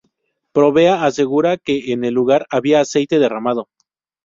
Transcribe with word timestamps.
Provea 0.51 1.05
asegura 1.05 1.57
que 1.57 1.91
en 1.93 2.03
el 2.05 2.15
lugar 2.15 2.47
había 2.49 2.79
aceite 2.81 3.19
derramado. 3.19 3.69